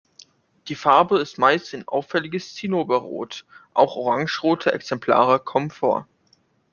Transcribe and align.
Die 0.67 0.73
Farbe 0.73 1.19
ist 1.19 1.37
meist 1.37 1.75
ein 1.75 1.87
auffälliges 1.87 2.55
Zinnoberrot, 2.55 3.45
auch 3.75 3.95
orangerote 3.95 4.73
Exemplare 4.73 5.39
kommen 5.39 5.69
vor. 5.69 6.07